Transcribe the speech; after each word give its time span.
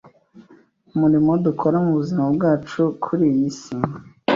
Umurimo 0.93 1.31
dukora 1.45 1.77
mu 1.85 1.91
buzima 1.99 2.23
bwacu 2.35 2.81
kuri 3.03 3.23
iyi 3.33 3.49
si 3.59 3.75